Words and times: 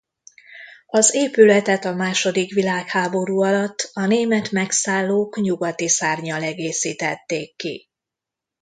Az 0.87 1.13
épületet 1.13 1.85
a 1.85 1.93
második 1.93 2.53
világháború 2.53 3.41
alatt 3.41 3.89
a 3.93 4.05
német 4.05 4.51
megszállók 4.51 5.39
nyugati 5.41 5.87
szárnnyal 5.87 6.41
egészítették 6.43 7.55
ki. 7.55 7.89